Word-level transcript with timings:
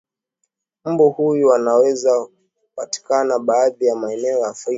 mbu 0.85 1.09
huyo 1.11 1.53
anaweza 1.53 2.27
kupatikana 2.65 3.39
baadhi 3.39 3.85
ya 3.85 3.95
maeneo 3.95 4.39
ya 4.39 4.47
afrika 4.47 4.69